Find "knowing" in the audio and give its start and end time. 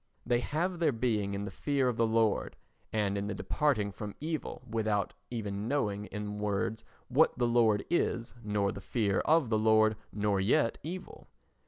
5.67-6.05